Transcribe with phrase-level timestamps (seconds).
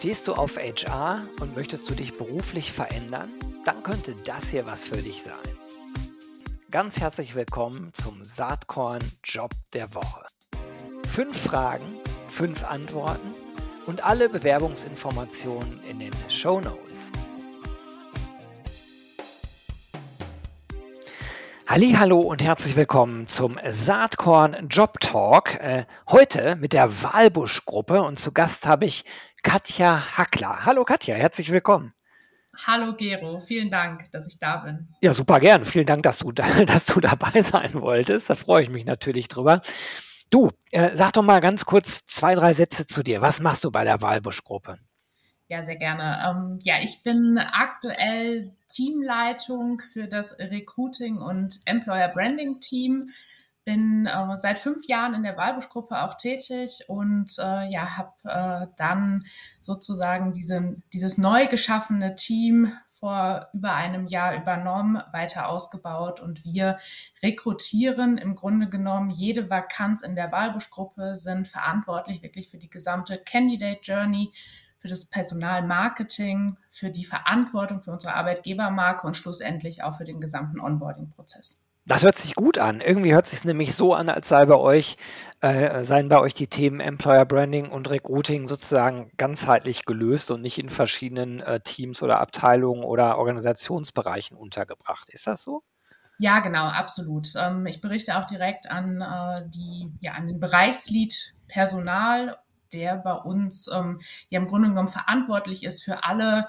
[0.00, 3.28] Stehst du auf HR und möchtest du dich beruflich verändern?
[3.66, 5.34] Dann könnte das hier was für dich sein.
[6.70, 10.24] Ganz herzlich willkommen zum Saatkorn Job der Woche.
[11.06, 11.84] Fünf Fragen,
[12.28, 13.34] fünf Antworten
[13.84, 17.10] und alle Bewerbungsinformationen in den Show Notes.
[21.70, 25.54] Hallo und herzlich willkommen zum Saatkorn Job Talk.
[25.54, 29.04] Äh, heute mit der Walbusch Gruppe und zu Gast habe ich
[29.42, 30.64] Katja Hackler.
[30.64, 31.94] Hallo Katja, herzlich willkommen.
[32.66, 34.88] Hallo Gero, vielen Dank, dass ich da bin.
[35.00, 35.64] Ja, super gern.
[35.64, 38.28] Vielen Dank, dass du, dass du dabei sein wolltest.
[38.28, 39.62] Da freue ich mich natürlich drüber.
[40.30, 43.20] Du, äh, sag doch mal ganz kurz zwei, drei Sätze zu dir.
[43.20, 44.78] Was machst du bei der Walbusch Gruppe?
[45.48, 46.22] Ja, sehr gerne.
[46.28, 53.08] Ähm, ja, ich bin aktuell Teamleitung für das Recruiting und Employer Branding Team.
[53.64, 58.66] Bin äh, seit fünf Jahren in der Walbusch-Gruppe auch tätig und äh, ja, habe äh,
[58.76, 59.24] dann
[59.60, 66.78] sozusagen diesen, dieses neu geschaffene Team vor über einem Jahr übernommen, weiter ausgebaut und wir
[67.22, 73.16] rekrutieren im Grunde genommen jede Vakanz in der Walbusch-Gruppe, sind verantwortlich wirklich für die gesamte
[73.16, 74.32] Candidate Journey
[74.80, 80.60] für das Personalmarketing, für die Verantwortung für unsere Arbeitgebermarke und schlussendlich auch für den gesamten
[80.60, 81.62] Onboarding-Prozess.
[81.86, 82.80] Das hört sich gut an.
[82.80, 84.96] Irgendwie hört sich nämlich so an, als sei bei euch,
[85.40, 90.58] äh, seien bei euch die Themen Employer Branding und Recruiting sozusagen ganzheitlich gelöst und nicht
[90.58, 95.08] in verschiedenen äh, Teams oder Abteilungen oder Organisationsbereichen untergebracht.
[95.08, 95.62] Ist das so?
[96.18, 97.28] Ja, genau, absolut.
[97.36, 102.36] Ähm, ich berichte auch direkt an äh, die, ja, an den Bereichslead Personal
[102.72, 106.46] der bei uns ähm, ja im Grunde genommen verantwortlich ist für alle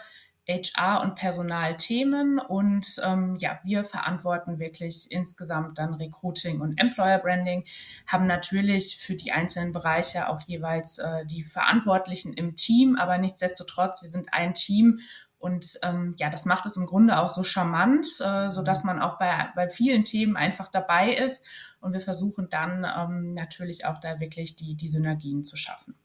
[0.51, 2.39] HR- und Personalthemen.
[2.39, 7.65] Und ähm, ja, wir verantworten wirklich insgesamt dann Recruiting und Employer Branding,
[8.07, 14.01] haben natürlich für die einzelnen Bereiche auch jeweils äh, die Verantwortlichen im Team, aber nichtsdestotrotz,
[14.01, 14.99] wir sind ein Team
[15.41, 19.01] und ähm, ja, das macht es im Grunde auch so charmant, äh, so dass man
[19.01, 21.43] auch bei, bei vielen Themen einfach dabei ist.
[21.79, 25.95] Und wir versuchen dann ähm, natürlich auch da wirklich die, die Synergien zu schaffen.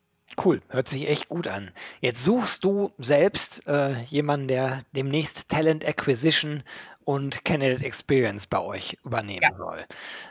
[0.43, 1.71] Cool, hört sich echt gut an.
[2.01, 6.63] Jetzt suchst du selbst äh, jemanden, der demnächst Talent Acquisition
[7.07, 9.57] und Candidate Experience bei euch übernehmen ja.
[9.57, 9.87] soll.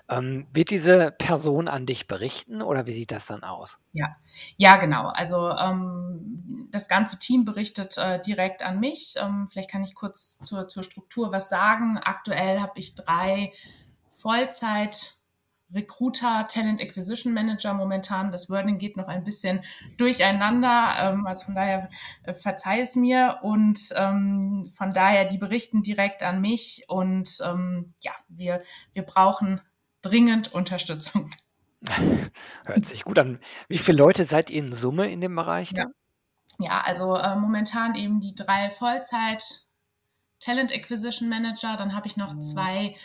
[0.09, 3.79] Ähm, wird diese Person an dich berichten oder wie sieht das dann aus?
[3.93, 4.15] Ja,
[4.57, 5.07] ja, genau.
[5.07, 9.15] Also ähm, das ganze Team berichtet äh, direkt an mich.
[9.23, 11.97] Ähm, vielleicht kann ich kurz zur, zur Struktur was sagen.
[11.97, 13.53] Aktuell habe ich drei
[14.09, 15.15] Vollzeit
[15.73, 18.31] Recruiter, Talent Acquisition Manager momentan.
[18.31, 19.63] Das Wording geht noch ein bisschen
[19.97, 20.95] durcheinander.
[20.99, 21.89] Ähm, also von daher
[22.23, 23.39] äh, verzeih es mir.
[23.41, 26.85] Und ähm, von daher, die berichten direkt an mich.
[26.87, 29.61] Und ähm, ja, wir, wir brauchen
[30.01, 31.31] dringend Unterstützung.
[32.65, 33.39] Hört sich gut an.
[33.67, 35.71] Wie viele Leute seid ihr in Summe in dem Bereich?
[35.75, 35.87] Ja,
[36.59, 39.43] ja also äh, momentan eben die drei Vollzeit
[40.39, 41.75] Talent Acquisition Manager.
[41.77, 42.41] Dann habe ich noch mhm.
[42.41, 42.95] zwei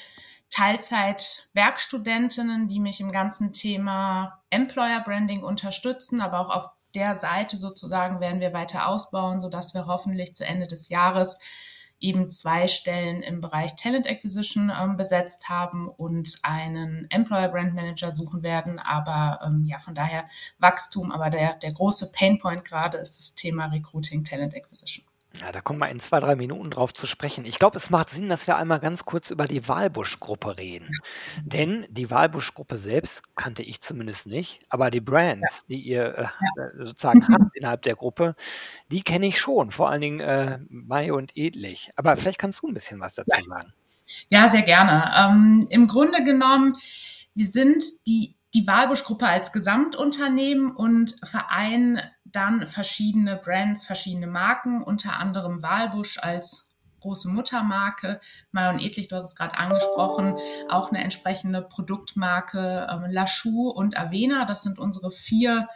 [0.50, 8.20] Teilzeit-Werkstudentinnen, die mich im ganzen Thema Employer Branding unterstützen, aber auch auf der Seite sozusagen
[8.20, 11.38] werden wir weiter ausbauen, sodass wir hoffentlich zu Ende des Jahres
[12.00, 18.10] eben zwei Stellen im Bereich Talent Acquisition ähm, besetzt haben und einen Employer Brand Manager
[18.10, 18.78] suchen werden.
[18.78, 20.26] Aber ähm, ja, von daher
[20.58, 21.12] Wachstum.
[21.12, 25.04] Aber der, der große Painpoint gerade ist das Thema Recruiting Talent Acquisition.
[25.38, 27.44] Ja, da kommen wir in zwei, drei Minuten drauf zu sprechen.
[27.44, 30.90] Ich glaube, es macht Sinn, dass wir einmal ganz kurz über die Walbusch-Gruppe reden.
[31.44, 36.22] Denn die Walbusch-Gruppe selbst kannte ich zumindest nicht, aber die Brands, die ihr äh,
[36.60, 38.34] äh sozusagen habt innerhalb der Gruppe,
[38.90, 41.90] die kenne ich schon, vor allen Dingen äh, Mai und Edlich.
[41.94, 43.72] Aber vielleicht kannst du ein bisschen was dazu sagen.
[44.28, 45.12] Ja, sehr gerne.
[45.16, 46.76] Ähm, Im Grunde genommen,
[47.34, 52.00] wir sind die die Walbusch-Gruppe als Gesamtunternehmen und vereinen
[52.32, 56.68] dann verschiedene Brands, verschiedene Marken, unter anderem Walbusch als
[57.00, 58.20] große Muttermarke,
[58.52, 60.36] Marion Edlich, du hast es gerade angesprochen,
[60.68, 65.68] auch eine entsprechende Produktmarke, ähm, Lachou und Avena, das sind unsere vier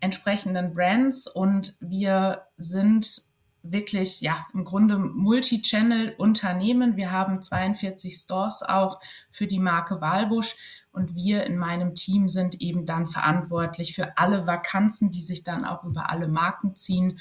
[0.00, 3.22] entsprechenden Brands und wir sind
[3.62, 6.96] wirklich, ja, im Grunde Multi-Channel-Unternehmen.
[6.96, 9.00] Wir haben 42 Stores auch
[9.30, 14.46] für die Marke Walbusch und wir in meinem Team sind eben dann verantwortlich für alle
[14.46, 17.18] Vakanzen, die sich dann auch über alle Marken ziehen.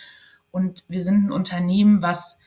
[0.51, 2.39] Und wir sind ein Unternehmen, was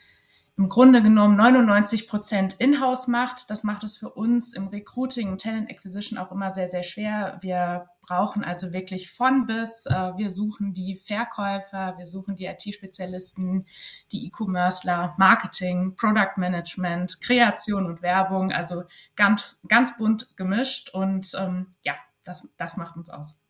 [0.58, 3.50] im Grunde genommen 99 Prozent in-house macht.
[3.50, 7.38] Das macht es für uns im Recruiting und Talent Acquisition auch immer sehr, sehr schwer.
[7.42, 9.84] Wir brauchen also wirklich von bis.
[9.84, 13.66] Äh, wir suchen die Verkäufer, wir suchen die IT-Spezialisten,
[14.12, 18.50] die E-Commercer, Marketing, Product Management, Kreation und Werbung.
[18.50, 21.94] Also ganz, ganz bunt gemischt und ähm, ja,
[22.24, 23.42] das, das macht uns aus.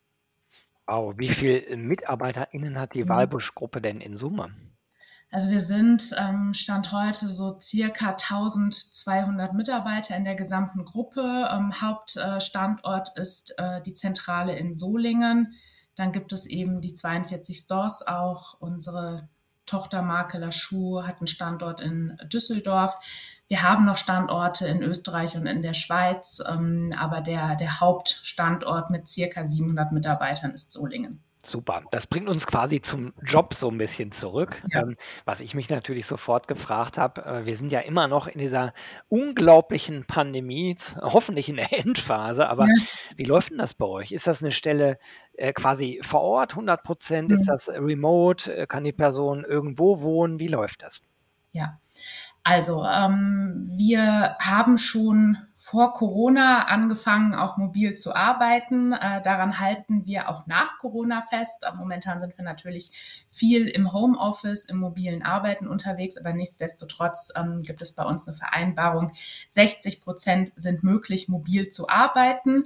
[0.87, 3.09] Wow, wie viel MitarbeiterInnen hat die Mhm.
[3.09, 4.53] Walbusch-Gruppe denn in Summe?
[5.29, 11.49] Also wir sind ähm, Stand heute so circa 1200 Mitarbeiter in der gesamten Gruppe.
[11.51, 15.53] Ähm, Hauptstandort ist äh, die Zentrale in Solingen.
[15.95, 18.55] Dann gibt es eben die 42 Stores auch.
[18.61, 19.27] Unsere
[19.65, 22.97] Tochtermarke Laschuh hat einen Standort in Düsseldorf.
[23.49, 28.89] Wir haben noch Standorte in Österreich und in der Schweiz, ähm, aber der, der Hauptstandort
[28.91, 31.21] mit circa 700 Mitarbeitern ist Solingen.
[31.43, 31.83] Super.
[31.91, 34.61] Das bringt uns quasi zum Job so ein bisschen zurück.
[34.71, 34.81] Ja.
[34.81, 38.39] Ähm, was ich mich natürlich sofort gefragt habe, äh, wir sind ja immer noch in
[38.39, 38.73] dieser
[39.07, 42.73] unglaublichen Pandemie, hoffentlich in der Endphase, aber Ja.
[43.15, 44.11] wie läuft denn das bei euch?
[44.11, 44.99] Ist das eine Stelle,
[45.37, 47.45] äh, quasi vor Ort 100% Ist Mhm.
[47.47, 48.53] das remote?
[48.53, 50.39] Äh, kann die Person irgendwo wohnen?
[50.39, 50.99] Wie läuft das?
[51.53, 51.79] Ja,
[52.43, 55.37] also ähm, wir haben schon
[55.67, 58.93] vor Corona angefangen, auch mobil zu arbeiten.
[58.93, 61.65] Äh, daran halten wir auch nach Corona fest.
[61.75, 67.81] Momentan sind wir natürlich viel im Homeoffice, im mobilen Arbeiten unterwegs, aber nichtsdestotrotz ähm, gibt
[67.81, 69.11] es bei uns eine Vereinbarung.
[69.49, 72.63] 60 Prozent sind möglich, mobil zu arbeiten.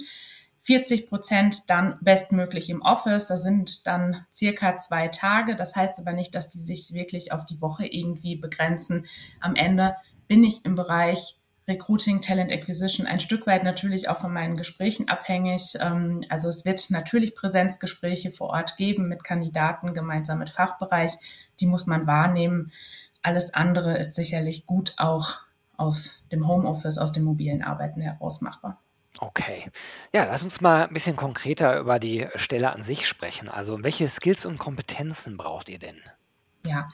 [0.62, 3.26] 40 Prozent dann bestmöglich im Office.
[3.26, 5.56] Das sind dann circa zwei Tage.
[5.56, 9.06] Das heißt aber nicht, dass die sich wirklich auf die Woche irgendwie begrenzen.
[9.40, 9.96] Am Ende
[10.28, 15.08] bin ich im Bereich Recruiting, Talent Acquisition ein Stück weit natürlich auch von meinen Gesprächen
[15.08, 15.74] abhängig.
[15.80, 21.12] Ähm, also es wird natürlich Präsenzgespräche vor Ort geben mit Kandidaten, gemeinsam mit Fachbereich.
[21.60, 22.72] Die muss man wahrnehmen.
[23.22, 25.36] Alles andere ist sicherlich gut auch
[25.76, 28.82] aus dem Homeoffice, aus dem mobilen Arbeiten heraus machbar.
[29.20, 29.70] Okay.
[30.12, 33.48] Ja, lass uns mal ein bisschen konkreter über die Stelle an sich sprechen.
[33.48, 36.00] Also, welche Skills und Kompetenzen braucht ihr denn?
[36.66, 36.88] Ja,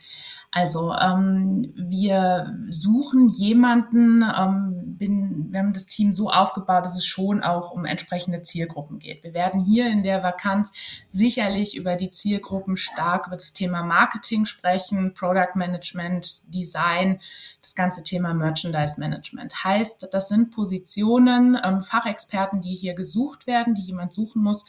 [0.51, 7.05] also ähm, wir suchen jemanden, ähm, bin, wir haben das Team so aufgebaut, dass es
[7.05, 9.23] schon auch um entsprechende Zielgruppen geht.
[9.23, 10.73] Wir werden hier in der Vakanz
[11.07, 17.21] sicherlich über die Zielgruppen stark über das Thema Marketing sprechen, Product Management, Design,
[17.61, 19.65] das ganze Thema Merchandise Management.
[19.65, 24.65] Heißt, das sind Positionen, ähm, Fachexperten, die hier gesucht werden, die jemand suchen muss,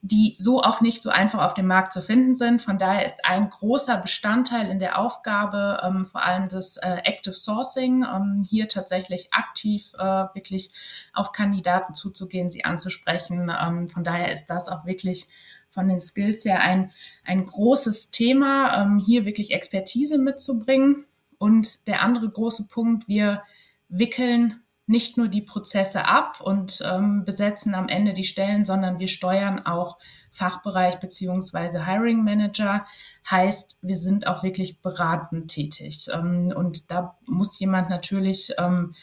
[0.00, 2.62] die so auch nicht so einfach auf dem Markt zu finden sind.
[2.62, 7.34] Von daher ist ein großer Bestandteil in der Aufgabe ähm, vor allem das äh, Active
[7.34, 10.72] Sourcing, ähm, hier tatsächlich aktiv äh, wirklich
[11.12, 13.50] auf Kandidaten zuzugehen, sie anzusprechen.
[13.60, 15.26] Ähm, von daher ist das auch wirklich
[15.70, 16.92] von den Skills her ein,
[17.24, 21.04] ein großes Thema, ähm, hier wirklich Expertise mitzubringen.
[21.38, 23.42] Und der andere große Punkt, wir
[23.88, 29.08] wickeln nicht nur die Prozesse ab und ähm, besetzen am Ende die Stellen, sondern wir
[29.08, 29.98] steuern auch
[30.30, 32.86] Fachbereich beziehungsweise Hiring Manager.
[33.30, 36.08] Heißt, wir sind auch wirklich beratend tätig.
[36.12, 38.94] Ähm, und da muss jemand natürlich ähm,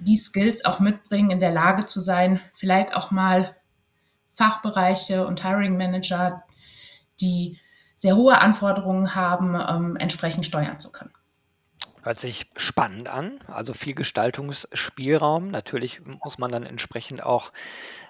[0.00, 3.56] die Skills auch mitbringen, in der Lage zu sein, vielleicht auch mal
[4.34, 6.44] Fachbereiche und Hiring Manager,
[7.20, 7.58] die
[7.94, 11.12] sehr hohe Anforderungen haben, ähm, entsprechend steuern zu können.
[12.02, 15.52] Hört sich spannend an, also viel Gestaltungsspielraum.
[15.52, 17.52] Natürlich muss man dann entsprechend auch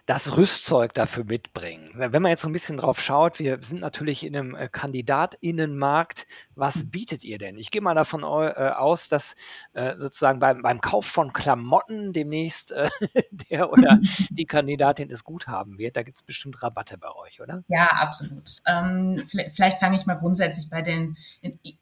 [0.06, 1.90] das Rüstzeug dafür mitbringen.
[1.94, 6.26] Wenn man jetzt so ein bisschen drauf schaut, wir sind natürlich in einem äh, Kandidatinnenmarkt.
[6.56, 7.56] Was bietet ihr denn?
[7.56, 9.36] Ich gehe mal davon au äh, aus, dass,
[9.74, 12.74] äh, sozusagen beim beim Kauf von Klamotten demnächst,
[13.50, 14.00] der oder
[14.30, 15.96] die Kandidatin es gut haben wird.
[15.96, 17.62] Da gibt's bestimmt Rabatte bei euch, oder?
[17.68, 18.50] Ja, absolut.
[18.66, 21.16] Ähm, vielleicht, vielleicht fange ich mal grundsätzlich bei den,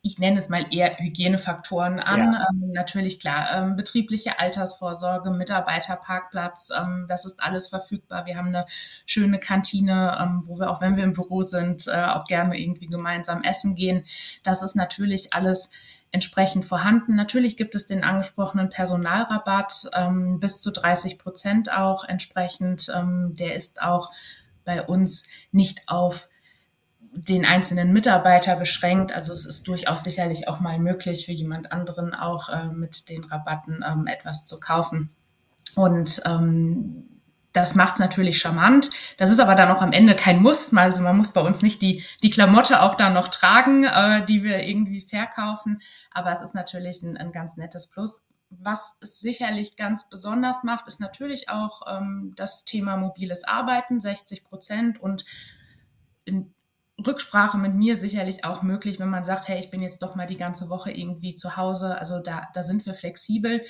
[0.03, 2.33] ich nenne es mal eher Hygienefaktoren an.
[2.33, 2.47] Ja.
[2.51, 8.27] Ähm, natürlich klar, ähm, betriebliche Altersvorsorge, Mitarbeiterparkplatz, ähm, das ist alles verfügbar.
[8.27, 8.67] Wir haben eine
[9.07, 12.87] schöne Kantine, ähm, wo wir auch, wenn wir im Büro sind, äh, auch gerne irgendwie
[12.87, 14.05] gemeinsam essen gehen.
[14.43, 15.71] Das ist natürlich alles
[16.13, 17.15] entsprechend vorhanden.
[17.15, 22.91] Natürlich gibt es den angesprochenen Personalrabatt ähm, bis zu 30 Prozent auch entsprechend.
[22.95, 24.11] Ähm, der ist auch
[24.65, 26.29] bei uns nicht auf
[27.13, 29.13] den einzelnen Mitarbeiter beschränkt.
[29.13, 33.25] Also es ist durchaus sicherlich auch mal möglich für jemand anderen auch äh, mit den
[33.25, 35.11] Rabatten ähm, etwas zu kaufen.
[35.75, 37.11] Und ähm,
[37.53, 38.91] das macht es natürlich charmant.
[39.17, 40.73] Das ist aber dann auch am Ende kein Muss.
[40.73, 44.45] Also man muss bei uns nicht die, die Klamotte auch dann noch tragen, äh, die
[44.45, 45.83] wir irgendwie verkaufen.
[46.13, 48.25] Aber es ist natürlich ein, ein ganz nettes Plus.
[48.51, 54.45] Was es sicherlich ganz besonders macht, ist natürlich auch ähm, das Thema mobiles Arbeiten, 60
[54.45, 55.25] Prozent und
[56.25, 56.53] in
[57.07, 60.27] Rücksprache mit mir sicherlich auch möglich, wenn man sagt, hey, ich bin jetzt doch mal
[60.27, 61.99] die ganze Woche irgendwie zu Hause.
[61.99, 63.63] Also da, da sind wir flexibel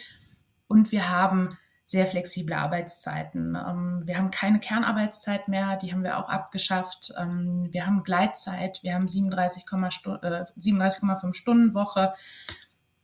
[0.68, 1.50] und wir haben
[1.90, 3.56] sehr flexible Arbeitszeiten.
[3.56, 7.12] Ähm, wir haben keine Kernarbeitszeit mehr, die haben wir auch abgeschafft.
[7.18, 12.14] Ähm, wir haben Gleitzeit, wir haben 37,5 äh, 37, Stunden Woche.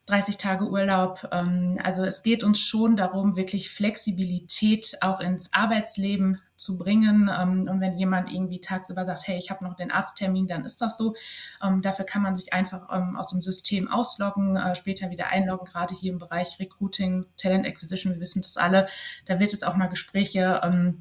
[0.07, 1.29] 30 Tage Urlaub.
[1.33, 7.29] Ähm, also es geht uns schon darum, wirklich Flexibilität auch ins Arbeitsleben zu bringen.
[7.29, 10.81] Ähm, und wenn jemand irgendwie tagsüber sagt, hey, ich habe noch den Arzttermin, dann ist
[10.81, 11.17] das so.
[11.61, 15.95] Ähm, dafür kann man sich einfach aus dem System ausloggen, äh, später wieder einloggen, gerade
[15.95, 18.87] hier im Bereich Recruiting, Talent Acquisition, wir wissen das alle.
[19.27, 20.61] Da wird es auch mal Gespräche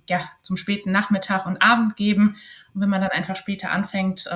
[0.10, 2.36] ja, zum späten Nachmittag und Abend geben.
[2.74, 4.28] Und wenn man dann einfach später anfängt,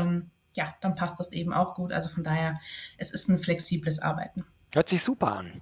[0.54, 1.92] ja, dann passt das eben auch gut.
[1.92, 2.60] Also von daher,
[2.98, 4.46] es ist ein flexibles Arbeiten.
[4.74, 5.54] Hört sich super an.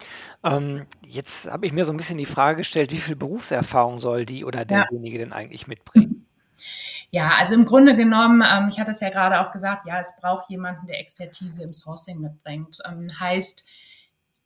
[0.44, 4.26] Ähm, jetzt habe ich mir so ein bisschen die Frage gestellt, wie viel Berufserfahrung soll
[4.26, 4.84] die oder Ja.
[4.86, 6.26] derjenige denn eigentlich mitbringen?
[7.10, 10.16] Ja, also im Grunde genommen, ähm, ich hatte es ja gerade auch gesagt, ja, es
[10.20, 12.80] braucht jemanden, der Expertise im Sourcing mitbringt.
[12.86, 13.66] Ähm, heißt,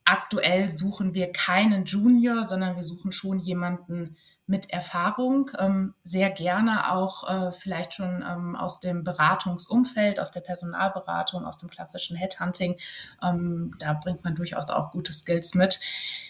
[0.05, 4.15] aktuell suchen wir keinen Junior, sondern wir suchen schon jemanden,
[4.47, 10.41] mit Erfahrung, ähm, sehr gerne auch äh, vielleicht schon ähm, aus dem Beratungsumfeld, aus der
[10.41, 12.77] Personalberatung, aus dem klassischen Headhunting.
[13.23, 15.79] Ähm, da bringt man durchaus auch gute Skills mit.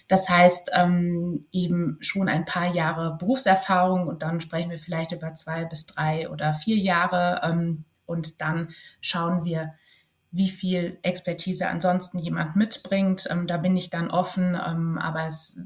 [0.07, 5.33] Das heißt, ähm, eben schon ein paar Jahre Berufserfahrung und dann sprechen wir vielleicht über
[5.33, 9.73] zwei bis drei oder vier Jahre ähm, und dann schauen wir,
[10.31, 13.27] wie viel Expertise ansonsten jemand mitbringt.
[13.29, 15.59] Ähm, da bin ich dann offen, ähm, aber es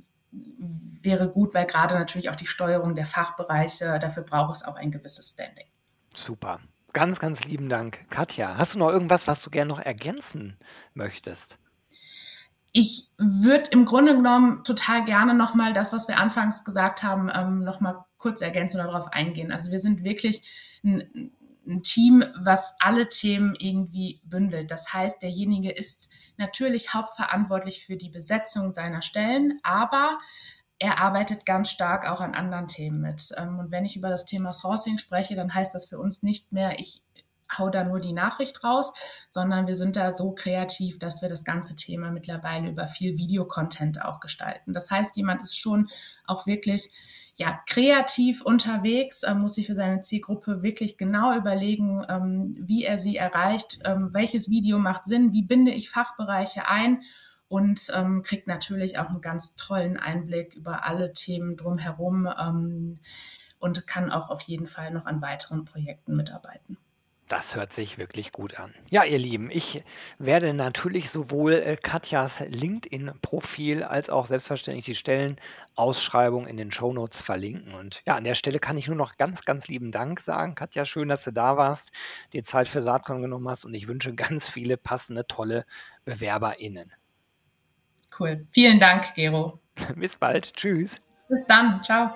[1.02, 4.92] wäre gut, weil gerade natürlich auch die Steuerung der Fachbereiche, dafür braucht es auch ein
[4.92, 5.68] gewisses Standing.
[6.14, 6.60] Super.
[6.94, 8.10] Ganz, ganz lieben Dank.
[8.10, 10.58] Katja, hast du noch irgendwas, was du gerne noch ergänzen
[10.94, 11.60] möchtest?
[12.72, 17.64] Ich würde im Grunde genommen total gerne nochmal das, was wir anfangs gesagt haben, ähm,
[17.64, 19.52] nochmal kurz ergänzen oder darauf eingehen.
[19.52, 21.32] Also wir sind wirklich ein,
[21.68, 24.72] ein Team, was alle Themen irgendwie bündelt.
[24.72, 30.18] Das heißt, derjenige ist natürlich hauptverantwortlich für die Besetzung seiner Stellen, aber
[30.78, 33.34] er arbeitet ganz stark auch an anderen Themen mit.
[33.38, 36.52] Ähm, und wenn ich über das Thema Sourcing spreche, dann heißt das für uns nicht
[36.52, 37.02] mehr, ich
[37.58, 38.94] hau da nur die Nachricht raus,
[39.30, 44.04] sondern wir sind da so kreativ, dass wir das ganze Thema mittlerweile über viel Videocontent
[44.04, 44.74] auch gestalten.
[44.74, 45.90] Das heißt, jemand ist schon
[46.26, 46.92] auch wirklich
[47.38, 52.98] ja, kreativ unterwegs, äh, muss sich für seine Zielgruppe wirklich genau überlegen, ähm, wie er
[52.98, 57.02] sie erreicht, ähm, welches Video macht Sinn, wie binde ich Fachbereiche ein
[57.50, 62.96] und ähm, kriegt natürlich auch einen ganz tollen Einblick über alle Themen drumherum ähm,
[63.60, 66.78] und kann auch auf jeden Fall noch an weiteren Projekten mitarbeiten.
[67.28, 68.76] Das hört sich wirklich gut an.
[68.92, 69.84] Ja, ihr Lieben, ich
[70.20, 77.74] werde natürlich sowohl äh, Katjas LinkedIn-Profil als auch selbstverständlich die Stellenausschreibung in den Shownotes verlinken.
[77.74, 80.54] Und ja, an der Stelle kann ich nur noch ganz, ganz lieben Dank sagen.
[80.54, 81.92] Katja, schön, dass du da warst,
[82.32, 85.66] dir Zeit für Saatkorn genommen hast und ich wünsche ganz viele passende, tolle
[86.06, 86.94] BewerberInnen.
[88.20, 88.46] Cool.
[88.52, 89.60] Vielen Dank, Gero.
[89.96, 90.54] Bis bald.
[90.54, 91.02] Tschüss.
[91.28, 91.84] Bis dann.
[91.84, 92.12] Ciao.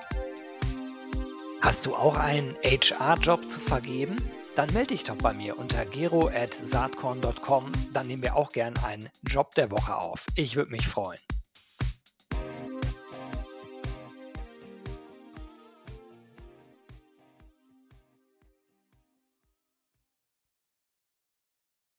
[1.61, 4.15] Hast du auch einen HR-Job zu vergeben?
[4.59, 7.71] Dann melde dich doch bei mir unter gero.saatkorn.com.
[7.93, 10.25] Dann nehmen wir auch gern einen Job der Woche auf.
[10.35, 11.21] Ich würde mich freuen.